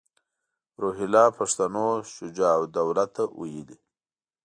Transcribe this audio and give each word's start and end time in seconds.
روهیله 0.81 1.23
پښتنو 1.37 1.85
شجاع 2.13 2.55
الدوله 2.61 3.05
ته 3.15 3.23
ویلي. 3.39 3.77